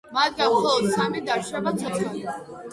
[0.17, 2.29] მათგან მხოლოდ სამი დარჩება ცოცხალი.